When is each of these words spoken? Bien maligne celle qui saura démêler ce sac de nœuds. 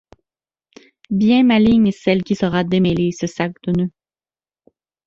Bien 1.11 1.43
maligne 1.45 1.91
celle 1.91 2.23
qui 2.23 2.33
saura 2.35 2.63
démêler 2.63 3.11
ce 3.11 3.27
sac 3.27 3.53
de 3.67 3.71
nœuds. 3.81 3.91